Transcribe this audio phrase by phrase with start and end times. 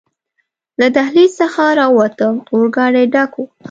[0.79, 3.41] له دهلېز څخه راووتو، اورګاډی ډک و.